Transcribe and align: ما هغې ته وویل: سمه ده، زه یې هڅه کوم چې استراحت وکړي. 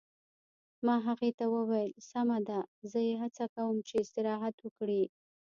ما 0.85 0.95
هغې 1.07 1.31
ته 1.39 1.45
وویل: 1.55 1.91
سمه 2.09 2.37
ده، 2.47 2.59
زه 2.91 2.99
یې 3.07 3.13
هڅه 3.21 3.45
کوم 3.55 3.75
چې 3.87 3.93
استراحت 4.03 4.55
وکړي. 4.61 5.03